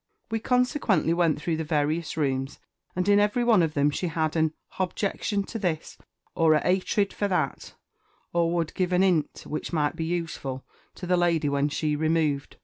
[0.31, 2.57] We consequently went through the various rooms,
[2.95, 5.99] and in every one of them she had "an _h_objection to this,"
[6.33, 7.75] or "a 'atred for that,"
[8.33, 12.57] or would give "an 'int which might be useful" to the lady when she removed.